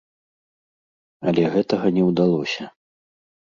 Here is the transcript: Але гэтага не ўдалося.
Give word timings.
Але 1.27 1.43
гэтага 1.57 1.87
не 2.01 2.09
ўдалося. 2.09 2.63